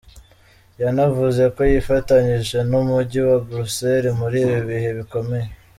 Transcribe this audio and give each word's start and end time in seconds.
Yanavuze 0.81 1.43
ko 1.55 1.61
yifatanyije 1.71 2.57
n’Umujyi 2.69 3.19
wa 3.27 3.37
Buruseli 3.45 4.09
muri 4.19 4.35
ibi 4.45 4.57
bihe 4.67 4.89
bikomeye. 4.99 5.47